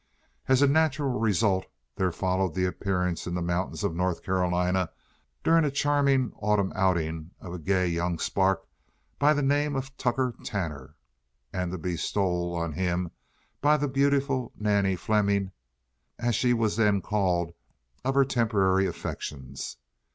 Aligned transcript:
As 0.47 0.63
a 0.63 0.67
natural 0.67 1.19
result 1.19 1.67
there 1.95 2.11
followed 2.11 2.55
the 2.55 2.65
appearance 2.65 3.27
in 3.27 3.35
the 3.35 3.41
mountains 3.43 3.83
of 3.83 3.93
North 3.95 4.23
Carolina 4.23 4.89
during 5.43 5.63
a 5.63 5.69
charming 5.69 6.33
autumn 6.39 6.73
outing 6.75 7.29
of 7.39 7.53
a 7.53 7.59
gay 7.59 7.85
young 7.87 8.17
spark 8.17 8.65
by 9.19 9.31
the 9.35 9.43
name 9.43 9.75
of 9.75 9.95
Tucker 9.97 10.33
Tanner, 10.43 10.95
and 11.53 11.71
the 11.71 11.77
bestowal 11.77 12.55
on 12.55 12.71
him 12.73 13.11
by 13.61 13.77
the 13.77 13.87
beautiful 13.87 14.51
Nannie 14.55 14.95
Fleming—as 14.95 16.33
she 16.33 16.51
was 16.51 16.77
then 16.77 17.01
called—of 17.03 18.15
her 18.15 18.25
temporary 18.25 18.87
affections. 18.87 19.77